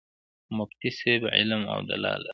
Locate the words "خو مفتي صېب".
0.45-1.21